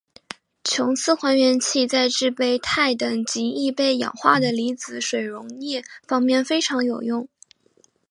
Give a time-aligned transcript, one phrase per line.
[0.63, 7.29] 琼斯还原器在制备钛等极易被氧化的离子水溶液方面非常有用。